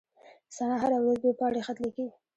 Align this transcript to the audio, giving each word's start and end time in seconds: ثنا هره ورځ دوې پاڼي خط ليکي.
ثنا 0.57 0.75
هره 0.83 0.97
ورځ 1.01 1.15
دوې 1.23 1.33
پاڼي 1.39 1.61
خط 1.67 1.77
ليکي. 1.83 2.07